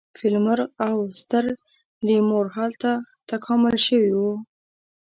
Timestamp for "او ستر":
0.87-1.45